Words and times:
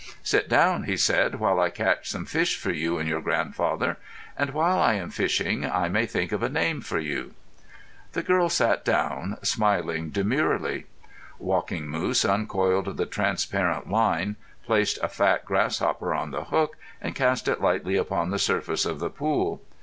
"Sit 0.23 0.49
down," 0.49 0.85
he 0.85 0.97
said, 0.97 1.35
"while 1.35 1.59
I 1.59 1.69
catch 1.69 2.09
some 2.09 2.25
fish 2.25 2.57
for 2.57 2.71
you 2.71 2.97
and 2.97 3.07
your 3.07 3.21
grandfather; 3.21 3.97
and 4.35 4.49
while 4.49 4.79
I 4.79 4.95
am 4.95 5.11
fishing 5.11 5.63
I 5.63 5.89
may 5.89 6.07
think 6.07 6.31
of 6.31 6.41
a 6.41 6.49
name 6.49 6.81
for 6.81 6.97
you." 6.97 7.35
The 8.13 8.23
girl 8.23 8.49
sat 8.49 8.83
down, 8.83 9.37
smiling 9.43 10.09
demurely. 10.09 10.87
Walking 11.37 11.87
Moose 11.87 12.25
uncoiled 12.25 12.97
the 12.97 13.05
transparent 13.05 13.91
line, 13.91 14.37
placed 14.65 14.97
a 15.03 15.07
fat 15.07 15.45
grasshopper 15.45 16.15
on 16.15 16.31
the 16.31 16.45
hook, 16.45 16.77
and 16.99 17.13
cast 17.13 17.47
it 17.47 17.61
lightly 17.61 17.95
upon 17.95 18.31
the 18.31 18.39
surface 18.39 18.87
of 18.87 18.97
the 18.99 19.11
pool. 19.11 19.61